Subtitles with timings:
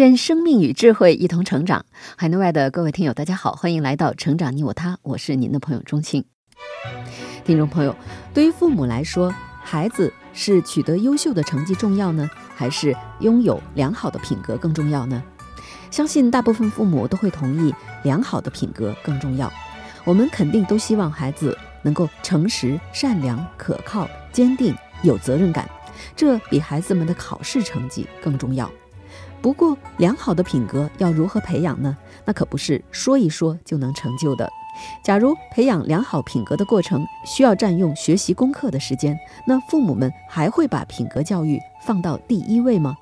[0.00, 1.84] 愿生命与智慧一同成长。
[2.16, 6.24] 海内外的各位听友，大家好，欢迎来到《成长你我他》，我是您的朋友钟庆。
[7.44, 7.94] 听众朋友，
[8.32, 9.30] 对于父母来说，
[9.62, 15.22] 孩子是取得优秀的成绩重要呢，还是拥有良好的品格更重要呢？
[15.90, 19.52] 相信大部分父母都会同意，良好的品格更重要。
[20.06, 25.68] 我们肯定都希望孩子能够诚实、善良、可靠、坚定、有责任感，
[26.16, 28.72] 这比孩子们的考试成绩更重要。
[29.42, 31.96] 不过，良好的品格要如何培养呢？
[32.26, 34.48] 那可不是说一说就能成就的。
[35.02, 42.94] 假如培养良好品格的过程需要占用学习功课的时间，那父母们还会把品格教育放到第一位吗？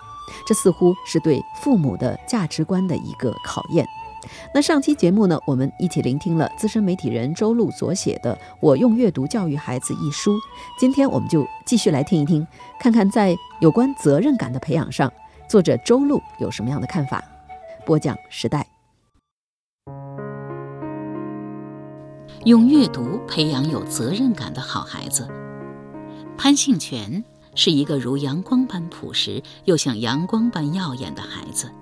[0.47, 3.87] 这似乎是对父母的价值观的一个考验。
[4.55, 10.39] 那上期节目呢，我们一起聆听了资深媒体人周璐所写的《我用阅读教育孩子》一书。
[10.79, 12.47] 今天我们就继续来听一听，
[12.79, 15.13] 看看在有关责任感的培养上。
[15.49, 17.25] 作者周璐有什么样的看法？
[17.87, 18.67] 播讲时代。
[22.45, 25.27] 用阅读培养有责任感的好孩子。
[26.37, 31.73] 潘幸全是一个如阳光般朴实又像阳光般耀眼的孩子。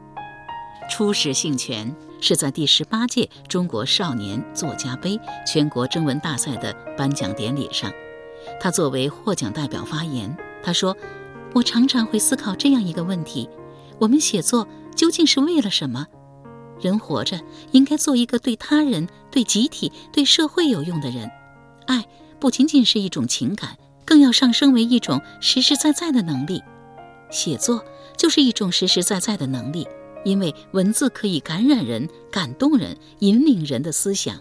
[0.89, 7.91] 初识幸全是在第十八届中国少年作家杯全国征文大赛的颁奖典礼上，
[8.61, 10.97] 他作为获奖代表发言，他说。
[11.57, 13.49] 我常常会思考这样一个问题：
[13.99, 16.07] 我们写作究竟是为了什么？
[16.79, 17.41] 人活着
[17.73, 21.31] 应该做一个对他人、对集体、对社会有用的人。
[21.87, 22.05] 爱
[22.39, 26.63] 不仅仅是一种情感，更要上升为一种实实在在的能力。
[27.31, 27.83] 写作
[28.19, 29.89] 就是一种实实在在的能力，
[30.27, 34.37] 因为文字可以感染人、感动人、引领人的思想。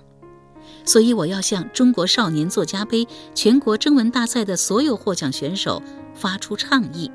[0.84, 5.82] 所以，我要向中国少年作家杯全国征文大赛的所有获奖选手。
[6.16, 7.12] 发出倡议：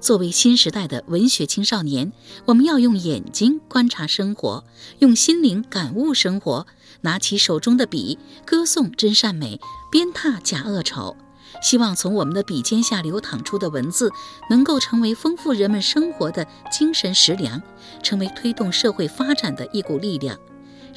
[0.00, 2.12] 作为新时代的文学青少年，
[2.46, 4.64] 我们要用眼睛观察生活，
[4.98, 6.66] 用心灵感悟生活，
[7.02, 9.60] 拿起手中的笔，歌颂真善美，
[9.90, 11.16] 鞭挞假恶丑。
[11.62, 14.10] 希望从我们的笔尖下流淌出的文字，
[14.48, 17.62] 能够成为丰富人们生活的精神食粮，
[18.02, 20.36] 成为推动社会发展的一股力量，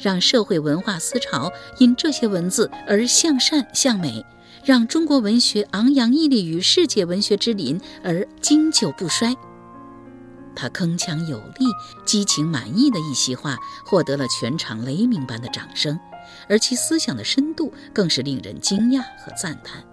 [0.00, 4.24] 让社会文化思潮因这些文字而向善向美。
[4.66, 9.32] 让中国文学昂扬屹立于世界文学之林而经久不衰。
[10.56, 11.66] 他铿锵有力、
[12.04, 15.96] 激情满溢的一席话获得了全场雷鸣般的掌声，
[16.48, 19.84] 而其思想的深度更是令人惊讶和赞叹。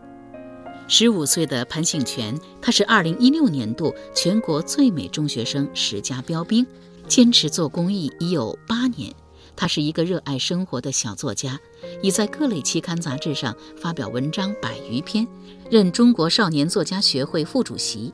[0.88, 6.66] 十五岁的潘幸全，他是二零一六年度全国最美中学生十佳标兵，
[7.08, 9.14] 坚持做公益已有八年。
[9.56, 11.60] 他是一个热爱生活的小作家，
[12.02, 15.28] 已在各类期刊杂志上发表文章百余篇，
[15.70, 18.14] 任中国少年作家学会副主席，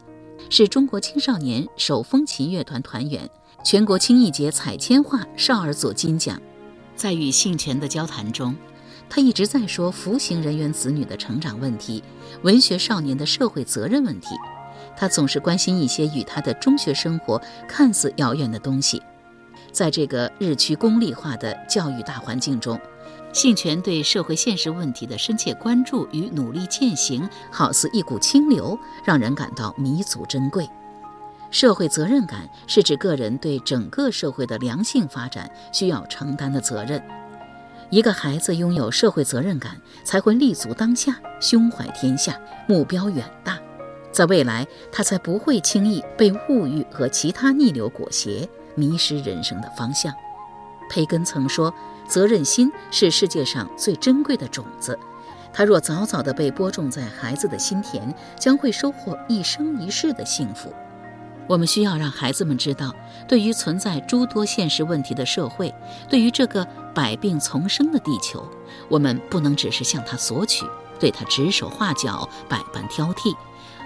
[0.50, 3.30] 是中国青少年手风琴乐团团员，
[3.64, 6.40] 全国青艺节彩铅画少儿组金奖。
[6.96, 8.56] 在与幸全的交谈中，
[9.10, 12.04] 他一直在说服刑人员子女的成长问题，
[12.44, 14.36] 文学少年的社会责任问题。
[14.98, 19.02] 他总是关心一些与他的中学生活看似遥远的东西。
[19.72, 22.80] 在这个日趋功利化的教育大环境中，
[23.32, 30.70] 幸全对社会现实问题的深切关注与努力践行，好似一股清流，让人感到弥足珍贵。
[31.52, 37.04] 社会责任感是指个人对整个社会的良性发展需要承担的责任。
[37.90, 43.58] 一个孩子拥有社会责任感，才会立足当下，胸怀天下，目标远大，
[44.12, 48.48] 在未来他才不会轻易被物欲和其他逆流裹挟。
[48.76, 50.14] 迷失人生的方向。
[50.90, 51.74] 培根曾说
[52.08, 54.98] ：“责任心是世界上最珍贵的种子，
[55.54, 60.74] 它若早早地被播种在孩子的心田，将会收获一生一世的幸福。”
[61.48, 62.94] 我们需要让孩子们知道，
[63.28, 65.74] 对于存在诸多现实问题的社会，
[66.08, 66.64] 对于这个
[66.94, 68.48] 百病丛生的地球，
[68.88, 70.64] 我们不能只是向他索取，
[71.00, 73.36] 对他指手画脚、百般挑剔。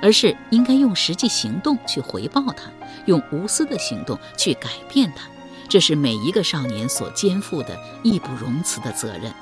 [0.03, 2.69] 而是应该用实际行动去回报他，
[3.05, 5.23] 用无私的行动去改变他，
[5.69, 9.33] 这是每一个少年所肩负的义不容辞的责任。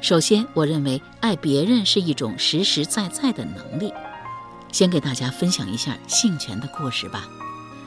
[0.00, 3.94] 首先，我认为爱别人是一种实实在在的能力。
[4.72, 7.28] 先给大家分享一下幸全的故事吧。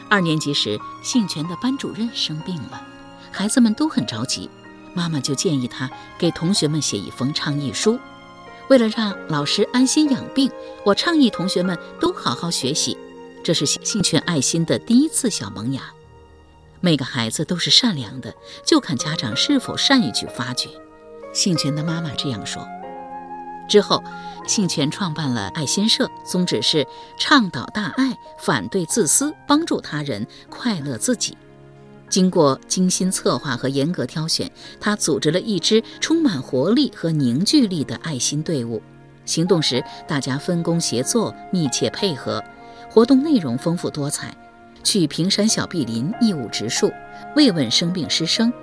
[0.09, 2.81] 二年级时，幸全的班主任生病了，
[3.33, 4.49] 孩子们都很着急，
[4.93, 7.99] 妈妈就建议他给同学们写一封倡议书。
[8.69, 10.51] 为了让老师安心养病，
[10.83, 12.97] 我倡议同学们都好好学习。
[13.43, 15.81] 这是幸全爱心的第一次小萌芽。
[16.81, 18.33] 每个孩子都是善良的，
[18.65, 20.69] 就看家长是否善于去发掘。
[21.33, 22.67] 幸全的妈妈这样说。
[23.67, 24.03] 之后，
[24.47, 26.85] 幸全创办了爱心社，宗旨是
[27.19, 31.37] 倡导大爱，反对自私，帮助他人，快乐自己。
[32.09, 34.49] 经过精心策划和严格挑选，
[34.79, 38.81] 他组织了一支充满活力和凝聚力的爱心队伍。
[39.25, 42.43] 行动时，大家分工协作，密切配合，
[42.89, 44.35] 活动内容丰富多彩。
[44.83, 46.91] 去平山小碧林义务植树，
[47.35, 48.53] 慰问生病师生，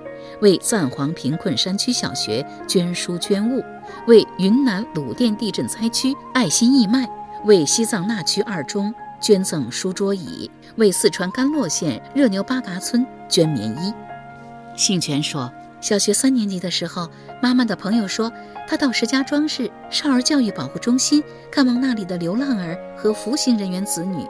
[0.40, 3.60] 为赞皇贫困山区小学捐书捐物，
[4.06, 7.08] 为云南鲁甸地震灾区爱心义卖，
[7.44, 13.92] 为西藏那曲二中捐赠书桌椅，为四川甘洛县热牛巴嘎村捐棉衣。
[14.76, 17.10] 幸全说，小学三年级的时候，
[17.42, 18.32] 妈妈的朋友说，
[18.68, 24.26] 他到石家庄市少儿教育保护中心看望那里的流浪儿和服刑人员子女。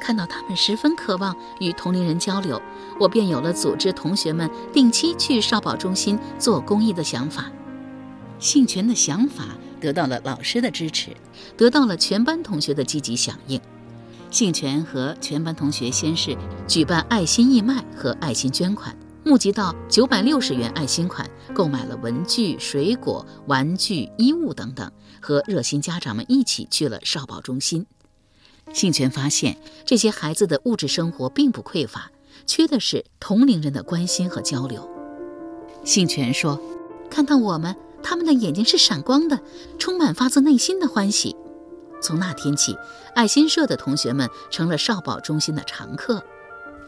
[0.00, 2.60] 看到他们十分渴望与同龄人交流，
[3.00, 7.46] 我便有了组织同学们定期去少保中心做公益的想法。
[8.38, 9.44] 幸全的想法
[9.80, 11.10] 得到了老师的支持，
[11.56, 13.58] 得到了全班同学的积极响应。
[14.34, 16.36] 幸全和全班同学先是
[16.66, 18.92] 举办爱心义卖和爱心捐款，
[19.22, 24.90] 募集到九百六十元爱心款，购买了文具、水果、玩具、衣物等等，
[25.22, 27.86] 和热心家长们一起去了少保中心。
[28.72, 32.10] 幸全发现，这些孩子的物质生活并不匮乏，
[32.44, 34.90] 缺的是同龄人的关心和交流。
[35.84, 36.60] 幸全说
[37.08, 39.38] ：“看到我们，他们的眼睛是闪光的，
[39.78, 41.36] 充满发自内心的欢喜。”
[42.04, 42.78] 从那天起，
[43.14, 46.22] 爱心社的同学们成了少保中心的常客。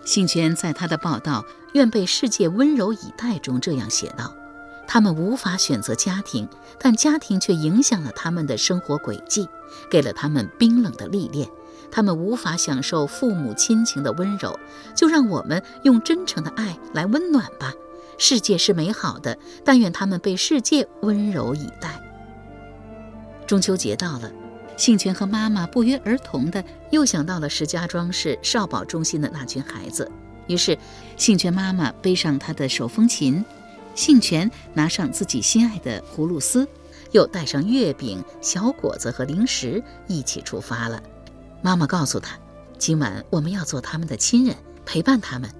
[0.04, 1.42] 幸全在他的报道
[1.72, 4.34] 《愿被世界温柔以待》中这样写道
[4.86, 6.46] ：“他们无法选择家庭，
[6.78, 9.48] 但家庭却影响了他们的生活轨迹，
[9.90, 11.48] 给了他们冰冷的历练。”
[11.90, 14.58] 他们无法享受父母亲情的温柔，
[14.94, 17.72] 就让我们用真诚的爱来温暖吧。
[18.18, 22.02] 世界是美好的，但愿他们被世界温柔以待。
[23.46, 24.30] 中秋节到了，
[24.76, 30.10] 幸全和妈妈不约而同的又想到了石家庄市少保中心的那群孩子。
[30.46, 30.78] 于是，
[31.16, 33.44] 幸全妈妈背上她的手风琴，
[33.94, 36.68] 幸全拿上自己心爱的葫芦丝，
[37.10, 41.02] 又带上月饼、小果子和零食，一起出发了。
[41.62, 42.38] 妈妈告诉他
[42.78, 45.50] ：“今晚我们要做他们的亲人，陪伴他们。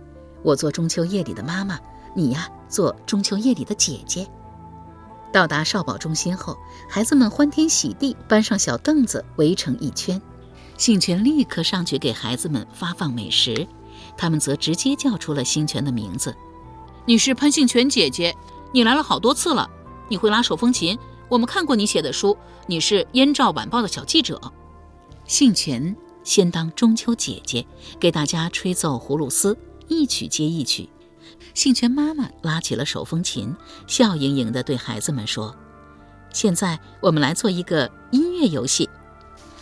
[0.43, 1.81] 我做中秋夜里的妈妈，
[2.15, 4.29] 你呀做中秋夜里的姐姐。”
[5.33, 6.57] 到达少保中心后，
[6.89, 10.21] 孩子们欢天喜地，搬上小凳子围成一圈。
[10.79, 13.67] 幸全立刻上去给孩子们发放美食，
[14.17, 16.35] 他们则直接叫出了幸全的名字
[17.07, 18.35] ：“你是潘幸全姐姐，
[18.73, 19.69] 你来了好多次了。
[20.09, 20.99] 你会拉手风琴，
[21.29, 22.37] 我们看过你写的书。
[22.67, 24.41] 你是《燕赵晚报》的小记者。”
[25.27, 27.67] 幸全先当中秋姐姐，
[27.99, 29.57] 给大家吹奏葫芦丝，
[29.89, 30.89] 一曲接一曲。
[31.57, 33.57] 幸全妈妈拉起了手风琴，
[33.87, 35.57] 笑盈盈地对孩子们说
[36.31, 38.89] ：“现在我们来做一个音乐游戏。”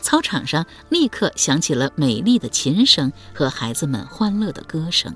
[0.02, 5.14] 操场上立刻响起了美丽的琴声和孩子们欢乐的歌声。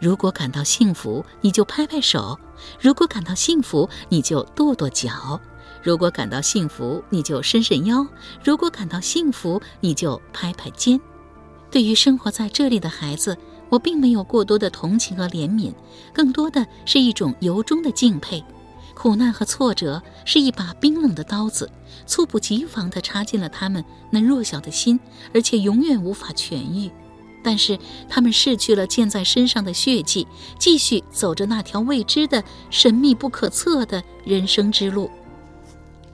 [0.00, 2.38] 如果感到幸福，你就拍拍手；
[2.80, 5.38] 如果感到幸福，你就跺跺脚。
[5.82, 8.06] 如果感到幸福，你就伸伸腰；
[8.44, 10.98] 如果感到幸福，你就拍拍肩。
[11.72, 13.36] 对于生活在这里的孩子，
[13.72, 15.72] 我并没有过多的同情和怜悯，
[16.12, 18.44] 更多的是一种由衷的敬佩。
[18.94, 21.70] 苦难和挫折是一把冰冷的刀子，
[22.06, 25.00] 猝不及防地插进了他们那弱小的心，
[25.32, 26.90] 而且永远无法痊愈。
[27.42, 27.78] 但是
[28.10, 35.10] 他们失去了溅在身上的血迹，继续走着那条未知的、神秘不可测的人生之路。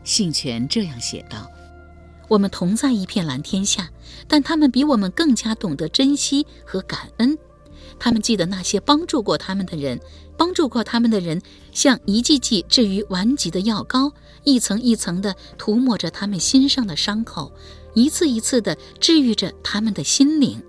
[0.05, 1.50] 幸全这样写道
[2.29, 3.91] ：“我们同在一片蓝天下，
[4.29, 7.37] 但他们比我们更加懂得珍惜和感恩。
[7.99, 10.00] 他们记得那些帮助过他们的人，
[10.37, 14.12] 帮助过他们的人，像一剂剂治愈顽疾的药膏，
[14.45, 17.52] 一层一层地涂抹着他们心上的伤口，
[17.95, 20.62] 一次一次地治愈着他们的心灵。”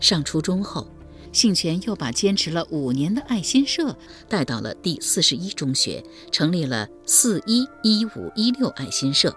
[0.00, 0.88] 上初中后。
[1.30, 3.94] 幸全又把坚持了五年的爱心社
[4.30, 9.36] 带到了第四十一中学，成立了四一一五一六爱心社，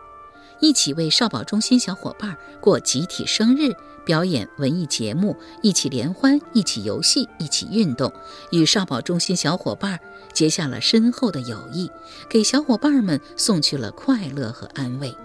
[0.61, 3.73] 一起为少保中心小伙伴过集体生日，
[4.05, 8.12] 表演文艺节目，一起联欢，一起游戏，一起运动，
[8.51, 10.00] 与少保中心小伙伴
[10.34, 11.89] 结下了深厚的友谊，
[12.29, 15.15] 给小伙伴们送去了快乐和安慰。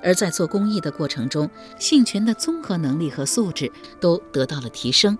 [0.00, 5.18] 而在做公益的过程中，幸全的综合能力和素质都得到了提升。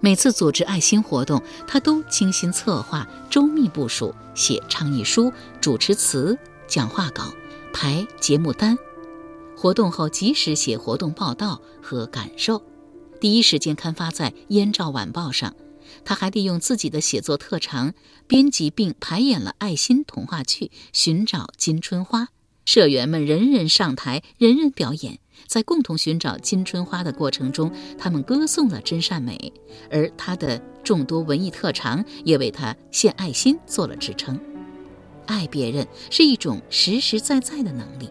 [0.00, 7.32] 每次组织爱心活动，他都精心策划、周密部署，写倡议书、主持词、讲话稿、
[7.72, 8.76] 排节目单。
[9.62, 12.60] 活动后及时写活动报道和感受，
[13.20, 15.54] 第一时间刊发在《燕赵晚报》上。
[16.04, 17.94] 他还利用自己的写作特长，
[18.26, 22.22] 编辑并排演了爱心童话剧《寻找金春花》。
[22.64, 29.52] 社员们人人上台，人人表演，在共同寻找金春花的过程中，他们歌颂了真善美，
[29.88, 34.36] 而他的众多文艺特长也为他献爱心做了支撑。
[35.26, 38.10] 爱别人是一种实实在在的能力。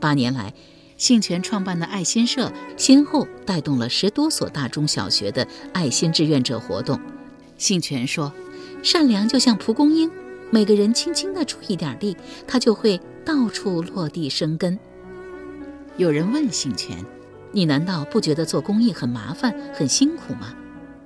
[0.00, 0.52] 八年来，
[0.96, 6.98] 幸全创办的爱心社先后带动了十多所大中小学的爱心志愿者活动。
[7.56, 8.32] 幸全说
[8.82, 10.10] ：“善良就像蒲公英，
[10.50, 14.78] 每个人轻轻地出一点力，它就会到处落地生根。”
[15.96, 17.04] 有人问幸全
[17.50, 20.54] ：“你难道不觉得做公益很麻烦、很辛苦吗？”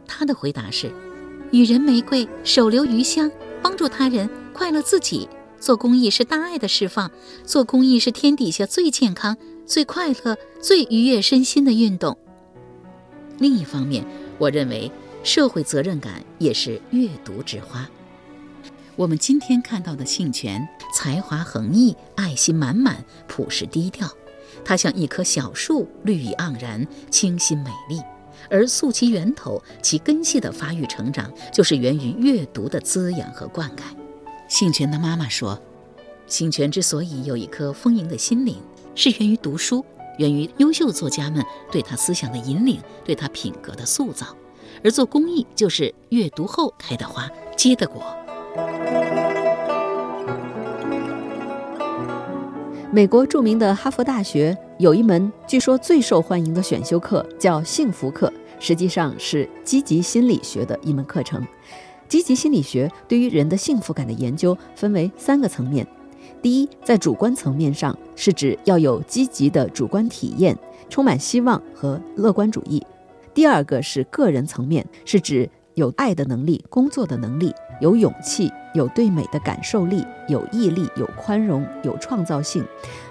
[0.06, 0.92] 他的回答是
[1.52, 3.30] ：“予人玫瑰，手留余香，
[3.62, 5.26] 帮助他人，快乐自己。
[5.62, 7.12] 做公益是大爱的释放，
[7.44, 12.18] 做公益是天底下最健康。”最快乐、最愉悦身心的运动。
[13.38, 14.04] 另一方面，
[14.36, 14.90] 我认为
[15.22, 17.88] 社会责任感也是阅读之花。
[18.96, 24.10] 我们今天看到的幸全，才华横溢，爱心满满，朴实低调。
[24.64, 28.02] 他像一棵小树，绿意盎然，清新美丽。
[28.50, 34.01] 而溯其源头，其根系的发育成长，就是源于阅读的滋养和灌溉。
[34.52, 35.58] 幸全的妈妈说
[36.28, 38.54] ：“幸全之所以有一颗丰盈的心灵。”
[38.94, 39.82] 是源于读书，
[40.18, 44.26] 源于优秀作家们对他思想的引领，对他品格的塑造。
[44.84, 48.02] 而做公益，就是阅读后开的花结的果。
[52.92, 58.30] 美国著名的哈佛大学有一门据说最受欢迎的选修课，叫幸福课，
[58.60, 61.42] 实际上是积极心理学的一门课程。
[62.12, 65.86] 积极心理学对于人的幸福感的研究分为三个层面。
[66.42, 70.54] 第一，在主观层面上，是指要有积极的主观体验，
[70.90, 72.78] 充满希望和乐观主义；
[73.32, 77.50] 第二个是个人层面，是指有爱的能力、工作的能力、
[77.80, 82.62] 有勇气、有对美的感受力、有毅力、有宽容、有创造性；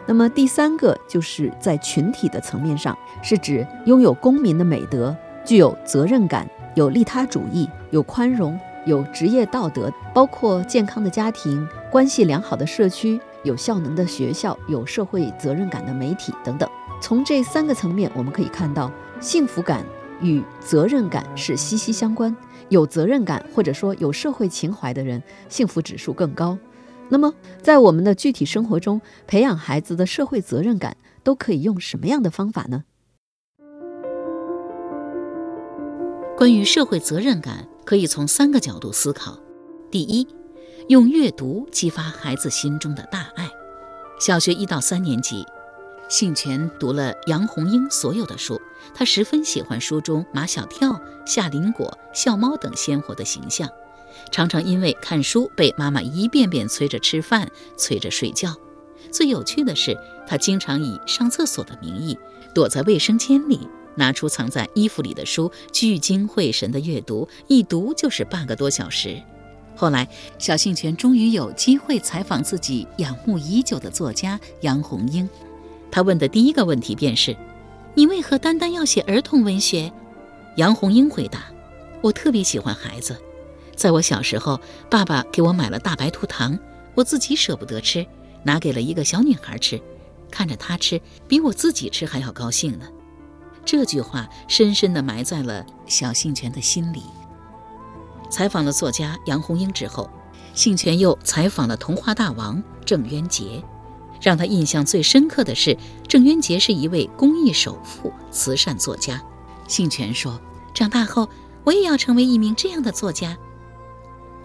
[0.06, 8.56] 那么第三个就是在群体的层面上，是指拥有公民的美德、具有责任感、有利他主义、有宽容。
[8.86, 16.70] 有职业道德，包括健康的家庭、关系良好的社区、有效能的学校、有社会责任感的媒体等等。
[17.02, 19.86] 从这三个层面，我们可以看到，幸福感
[20.22, 22.36] 与责任感是息息相关。
[22.70, 26.58] 有责任感或者说有社会情怀的人，幸福指数更高。
[27.10, 32.86] 那么，在我们的具体生活中，培养孩子的社会责任感，都可以用什么样的方法呢？
[36.42, 37.68] 关于社会责任感。
[37.86, 39.38] 可以从三个角度思考：
[39.92, 40.28] 第一，
[40.88, 43.48] 用阅读激发孩子心中的大爱。
[44.20, 45.46] 小学一到三年级，
[46.10, 48.60] 幸全读了杨红樱所有的书，
[48.92, 53.70] 他十分喜欢书中马小跳、夏林果、笑猫等鲜活的形象，
[54.32, 58.56] 常常因为看书被妈妈一遍遍催着吃饭、催着睡觉。
[59.12, 59.96] 最有趣的是，
[60.26, 62.18] 他经常以上厕所的名义
[62.56, 63.60] 躲在卫生间里。
[63.96, 69.22] 拿出藏在衣服里的书，聚精会神地阅读，一读就是半个多小时。
[69.76, 70.08] 后来，
[70.38, 75.28] 小幸全终于有机会采访自己仰慕已久的作家杨红樱。
[75.90, 77.36] 他问的第一个问题便是
[77.96, 79.92] ：“你为何单单要写儿童文学？”
[80.58, 81.46] 杨红樱回答
[82.02, 83.18] ：“我特别喜欢孩子。
[83.76, 86.58] 在我小时候，爸爸给我买了大白兔糖，
[86.94, 88.06] 我自己舍不得吃，
[88.44, 89.82] 拿给了一个小女孩吃，
[90.30, 92.88] 看着她吃，比我自己吃还要高兴呢。”
[93.66, 97.04] 这句话深深地埋在了小幸全的心里。
[98.30, 100.10] 采访了作家杨红樱之后，
[100.54, 103.64] 幸全又采访了童话大王郑渊洁。
[104.22, 105.76] 让他印象最深刻的是，
[106.08, 109.20] 郑渊洁是一位公益首富、慈善作家。
[109.68, 110.40] 幸全说
[110.76, 111.28] ：“长大后，
[111.64, 113.36] 我也要成为一名这样的作家。”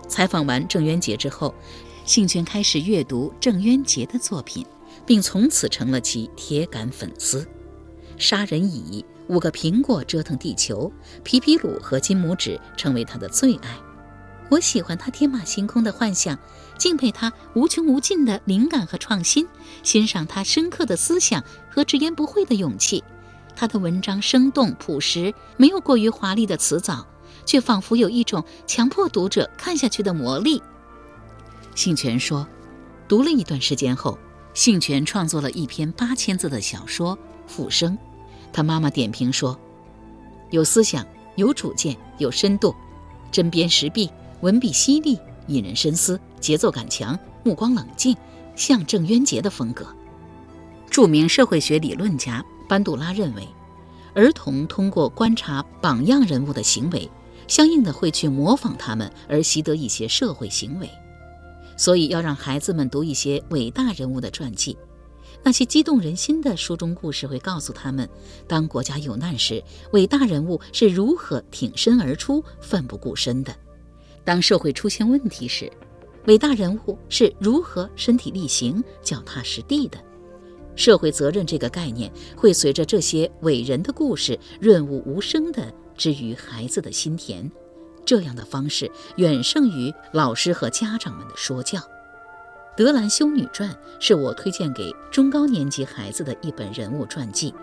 [0.08, 1.54] 采访完郑渊洁之后，
[2.06, 4.64] 幸全开始阅读郑渊洁的作品，
[5.04, 7.46] 并从此成了其铁杆粉丝。
[8.18, 10.90] 杀人蚁、五个苹果折腾地球、
[11.22, 13.76] 皮皮鲁和金拇指成为他的最爱。
[14.48, 16.38] 我喜欢他天马行空的幻想，
[16.78, 19.46] 敬佩他无穷无尽的灵感和创新，
[19.82, 23.02] 欣赏他深刻的思想和直言不讳的勇气。
[23.56, 27.06] 他的文章生动朴实，没有过于华丽的辞藻，
[27.44, 30.62] 却仿佛有一种强迫读者看下去的魔力。
[31.74, 32.46] 幸全说，
[33.08, 34.18] 读了一段时间后。
[34.54, 37.14] 幸全创作了一篇八千字的小说
[37.46, 37.92] 《复生》，
[38.56, 39.54] 他妈妈点评说
[40.48, 42.74] ：“有思想，有主见，有深度，
[43.30, 44.10] 针砭时弊，
[44.40, 48.16] 文笔犀利，引人深思，节奏感强，目光冷静，
[48.54, 49.86] 像郑渊洁的风格。”
[50.88, 53.46] 著名社会学理论家班杜拉认为，
[54.14, 57.10] 儿童通过观察榜样人物的行为，
[57.46, 60.88] 相应的会去模仿他们，而习得一些社会行为。
[61.76, 64.78] 所以要让孩子们读一些伟大人物的传记，
[65.42, 68.08] 那些激动人心的书中故事会告诉他们，
[68.48, 73.52] 当国家有难时，伟大人物是如何挺身而出、奋不顾身的；
[74.24, 75.70] 当社会出现问题时，
[76.26, 79.98] 伟大人物是如何身体力行、脚踏实地的。
[80.74, 87.50] 社会责任这个概念会随着这些伟人的故事润物无声地植于孩子的心田。
[88.04, 91.78] 这样的方式远胜于老师和家长们的说教。
[92.76, 97.54] 《德兰修女传》是我推荐给中高年级孩子的一本人物传记。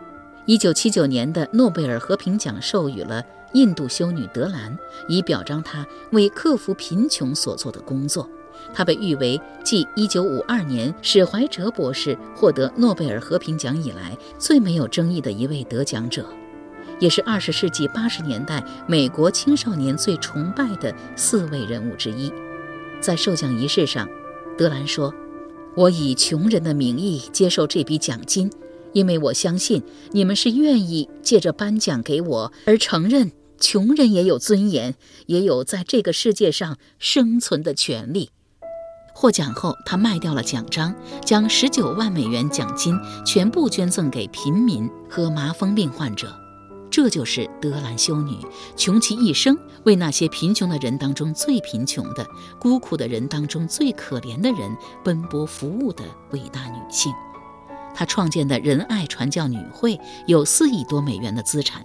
[0.47, 4.75] 一九七九年的诺贝尔和平奖授予了印度修女德兰，
[5.07, 8.27] 以表彰她为克服贫穷所做的工作。
[8.73, 16.27] 她被誉为继一九五二年史怀哲博士获得诺贝尔和平奖以来最没有争议的一位得奖者。
[16.99, 22.33] 也是二十世纪八十年代美国青少年最崇拜的四位人物之一。
[22.99, 24.07] 在授奖仪式上，
[24.57, 25.13] 德兰说
[25.75, 28.51] ：“我以穷人的名义接受这笔奖金，
[28.93, 29.81] 因为我相信
[30.11, 34.95] 你们是愿意借着颁奖给我而承认穷人也有尊严，
[35.25, 38.29] 也有在这个世界上生存的权利。”
[39.15, 40.93] 获奖后，他卖掉了奖章，
[41.23, 46.35] 将十九万美元奖金全部捐赠给贫民和麻风病患者。
[46.93, 48.37] 这就是德兰修女
[48.77, 52.23] 穷其一生为那些贫穷的人当中最贫穷的、
[52.59, 57.11] 孤苦的人当中最可怜的人奔波服务的伟大女性。
[57.95, 61.83] 她创建的仁爱传教女会有四亿多美元的资产，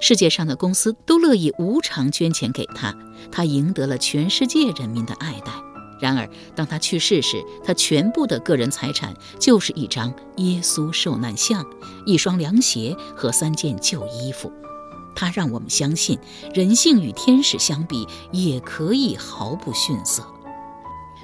[0.00, 2.96] 世界上的公司都乐意无偿捐钱给她，
[3.30, 5.65] 她赢得了全世界人民的爱戴。
[6.00, 11.64] 然而，当他去世时，他全部的个人财产就是一张耶稣受难像、
[12.04, 14.52] 一双凉鞋和三件旧衣服。
[15.14, 16.18] 他让我们相信，
[16.52, 20.26] 人性与天使相比也可以毫不逊色。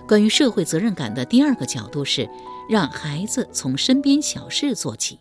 [0.09, 2.29] 关于社会责任感的第二个角度是，
[2.69, 5.19] 让孩子从身边小事做起。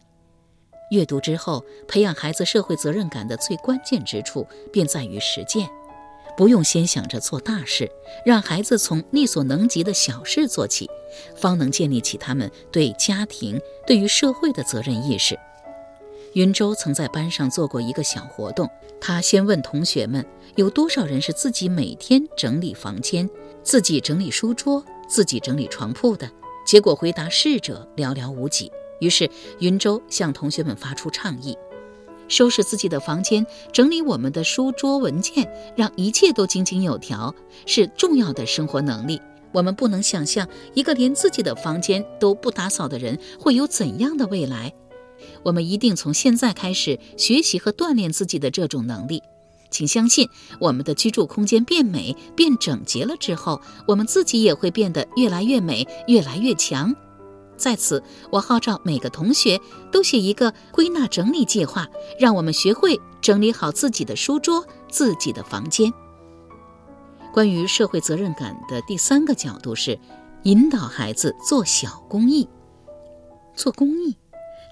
[0.92, 5.70] 阅读之后，培养孩子社会责任感的最关键之处便在于实践。
[6.38, 7.92] 不用先想着做大事，
[8.26, 10.90] 让孩子从力所能及的小事做起，
[11.36, 15.38] 方能建立起他们对家庭、对于社会的责任意识。
[16.34, 18.70] 云州曾在班上做过一个小活动，
[19.02, 23.30] 他先问同学们有多少人是自己每天整理房间、
[23.64, 26.32] 自己整理书桌、自己整理床铺的，
[26.66, 28.72] 结果回答是者寥寥无几。
[29.02, 31.58] 于是云州向同学们发出倡议。
[32.32, 39.22] 收拾自己的房间，整理我们的书桌文件，让一切都井井有条，是重要的生活能力。
[39.52, 44.72] 我们不能想象一个连自己的房间都不打扫的人会有怎样的未来。
[45.44, 49.22] 我们一定从现在开始学习和锻炼自己的这种能力。
[49.70, 50.28] 请相信，
[50.60, 56.96] 我们的居住空间变美、变整洁了之后，我们自己也会变得越来越美、越来越强。
[57.62, 61.88] 在此，我号召每个同学都写一个归纳整理计划，
[62.20, 65.94] 让我们学会整理好自己的书桌、自己的房间。
[67.32, 70.00] 关于社会责任感的第三个角度是，
[70.44, 72.50] 引导孩子做小公益。
[73.56, 74.18] 做公益，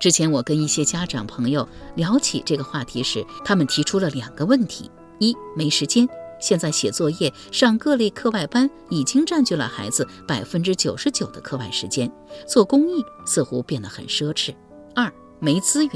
[0.01, 6.09] 之前我跟一些家长朋友聊起这个话题时，他们提出了两个问题：一，没时间。
[6.39, 12.11] 现在写作业、上各类课外班已经占据了孩子百分之九十九的课外时间，
[12.47, 14.55] 做公益似乎变得很奢侈。
[14.95, 15.93] 二没资源，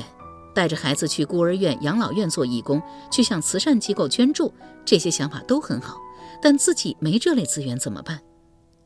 [0.53, 4.53] 带着孩子去孤儿院、养老院做义工，去向慈善机构捐助，
[4.85, 5.97] 这些想法都很好，
[6.41, 8.19] 但自己没这类资源怎么办？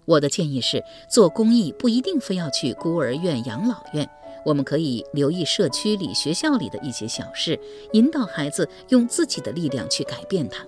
[0.05, 4.09] 我的建议是，做公益不一定非要去孤儿院、养老院，
[4.45, 7.59] 我们可以留意社区里、学校里的一些小事，
[7.91, 10.65] 引导孩子用自己的力量去改变它。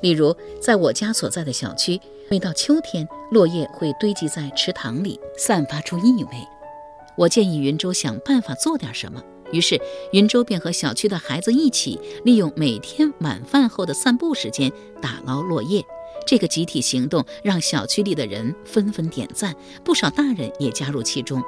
[0.00, 6.30] 例如，在我家所在的小区，每到秋天，落叶会堆积在池塘里，散发出异味。
[7.16, 9.80] 我建议云州想办法做点什么，于是
[10.12, 14.70] 云州便和小区的孩子一起，利用每天晚饭后的散步时间
[15.02, 15.84] 打捞落叶。
[16.26, 21.42] 这个集体行动让小区里的人纷纷点赞，不少大人也加入其中。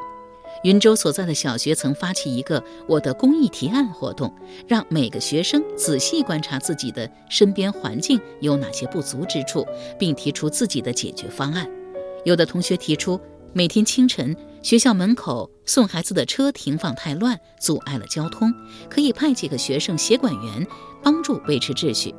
[0.62, 4.31] 云州所在的小学曾发起一个“我的公益提案”活动，
[4.68, 9.66] 让每个学生仔细观察自己的身边环境有哪些不足之处，
[9.99, 11.66] 并提出自己的解决方案。
[12.27, 13.18] 有的同学提出
[13.55, 18.53] 每天清晨，学校门口送孩子的车停放太乱，阻碍了交通，
[18.90, 20.66] 可以派几个学生协管员
[21.03, 22.14] 帮助维持秩序。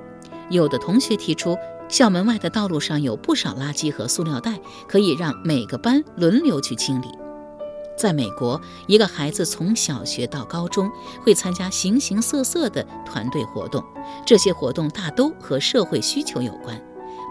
[0.49, 1.55] 有的同学提出，
[1.87, 7.20] 校门外的道路上有不少垃圾和塑料袋，可以让每个班轮流去清理。
[8.01, 10.89] 在美国，一个孩子从小学到高中
[11.23, 13.83] 会参加形形色色的团队活动，
[14.25, 16.81] 这些活动大都和社会需求有关。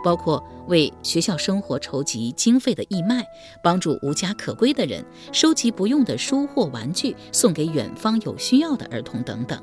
[0.04, 3.26] 包括为学校生活筹集经费的义卖，
[3.60, 9.60] 帮助无家可归的人，收集不用的书或玩具送给远方有需要的儿童等等。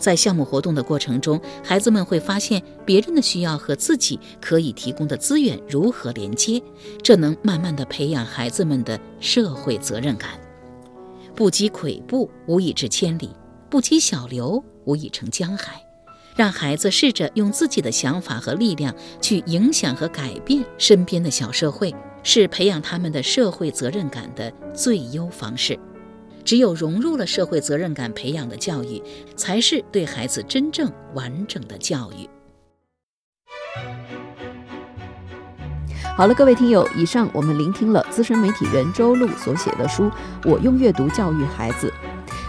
[0.00, 6.60] 在项目活动的过程中，孩子们会发现别人的需要和自己可以提供的资源如何连接，
[7.02, 10.30] 这能慢慢的培养孩子们的社会责任感。
[11.36, 13.28] 不积跬步，无以至千里；
[13.68, 15.80] 不积小流，无以成江海。
[16.36, 25.78] 让孩子试着用自己的想法和力量去影响和改变身边的小社会，是培养他们的社会责任感的最优方式。
[26.44, 29.02] 只有融入了社会责任感培养的教育，
[29.36, 32.28] 才是对孩子真正完整的教育。
[36.16, 40.04] 好了，各位听友，以上我们聆听了资深媒体人周璐所写的书
[40.44, 41.88] 《我用阅读教育孩子》。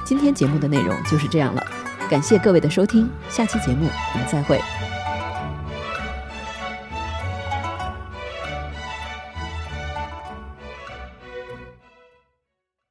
[0.03, 1.63] 今天节目的内容就是这样了。
[2.09, 4.59] 感谢各位的收听，下期节目我们再会。